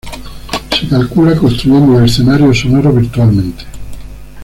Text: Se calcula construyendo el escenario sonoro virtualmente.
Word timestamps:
Se 0.71 0.87
calcula 0.87 1.37
construyendo 1.37 1.99
el 1.99 2.05
escenario 2.05 2.51
sonoro 2.55 2.91
virtualmente. 2.91 3.65